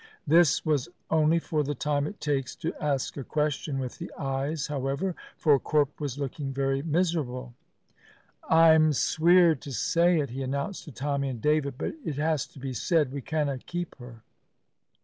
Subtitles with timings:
[0.25, 4.65] This was only for the time it takes to ask a question with the eyes,
[4.65, 7.53] however, for Corp was looking very miserable.
[8.49, 12.57] "I'm sweer to say it," he announced to Tommy and David, "but it has to
[12.57, 13.11] be said.
[13.13, 14.23] We canna keep her."